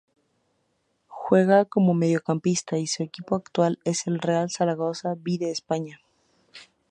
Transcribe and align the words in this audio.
Juega 1.05 1.65
como 1.65 1.93
mediocampista 1.93 2.79
y 2.79 2.87
su 2.87 3.03
equipo 3.03 3.35
actual 3.35 3.77
es 3.83 4.07
el 4.07 4.17
Real 4.17 4.49
Zaragoza 4.49 5.13
B 5.15 5.37
de 5.37 5.51
España. 5.51 5.99